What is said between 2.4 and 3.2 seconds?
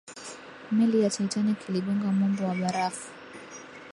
wa barafu